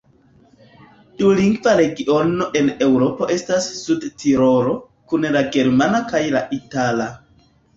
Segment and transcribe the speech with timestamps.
[1.19, 4.75] Dulingva regiono en Eŭropo estas Sudtirolo,
[5.13, 7.09] kun la germana kaj la itala.